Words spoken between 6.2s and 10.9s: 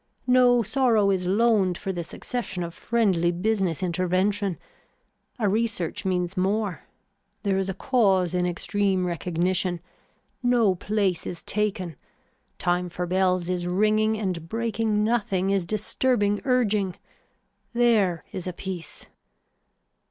more. There is a cause in extreme recognition. No